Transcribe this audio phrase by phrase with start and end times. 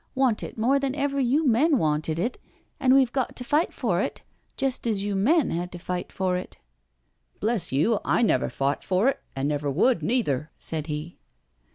[0.11, 2.39] '* Want it more than ever you men wanted it,
[2.79, 4.23] an' we've got to fight for it,
[4.57, 6.57] jest as you men had to fight for it.""
[7.39, 11.19] Bless you, I never fought for it, and never would neither," said he.